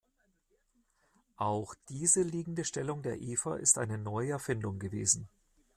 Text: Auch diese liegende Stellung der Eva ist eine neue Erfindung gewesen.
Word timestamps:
Auch 1.35 1.75
diese 1.89 2.23
liegende 2.23 2.65
Stellung 2.65 3.03
der 3.03 3.21
Eva 3.21 3.57
ist 3.57 3.77
eine 3.77 3.99
neue 3.99 4.31
Erfindung 4.31 4.79
gewesen. 4.79 5.29